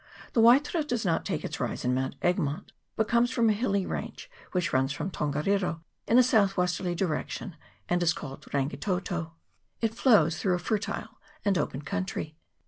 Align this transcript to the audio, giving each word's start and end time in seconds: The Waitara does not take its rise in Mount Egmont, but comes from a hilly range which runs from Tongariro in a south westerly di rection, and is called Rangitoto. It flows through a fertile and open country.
The 0.33 0.41
Waitara 0.41 0.83
does 0.83 1.05
not 1.05 1.25
take 1.27 1.45
its 1.45 1.59
rise 1.59 1.85
in 1.85 1.93
Mount 1.93 2.15
Egmont, 2.23 2.71
but 2.95 3.07
comes 3.07 3.29
from 3.29 3.51
a 3.51 3.53
hilly 3.53 3.85
range 3.85 4.31
which 4.51 4.73
runs 4.73 4.91
from 4.91 5.11
Tongariro 5.11 5.81
in 6.07 6.17
a 6.17 6.23
south 6.23 6.57
westerly 6.57 6.95
di 6.95 7.05
rection, 7.05 7.53
and 7.87 8.01
is 8.01 8.11
called 8.11 8.47
Rangitoto. 8.51 9.33
It 9.79 9.93
flows 9.93 10.39
through 10.39 10.55
a 10.55 10.57
fertile 10.57 11.19
and 11.45 11.55
open 11.55 11.83
country. 11.83 12.35